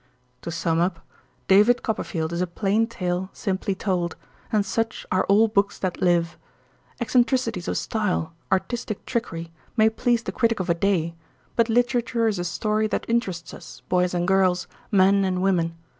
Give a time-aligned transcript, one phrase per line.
[0.41, 1.05] To sum up,
[1.47, 4.15] "David Copperfield" is a plain tale, simply told;
[4.51, 6.39] and such are all books that live.
[6.99, 11.13] Eccentricities of style, artistic trickery, may please the critic of a day,
[11.55, 15.77] but literature is a story that interests us, boys and girls, men and women.